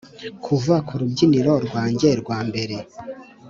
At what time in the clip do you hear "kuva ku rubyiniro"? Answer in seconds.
0.45-1.53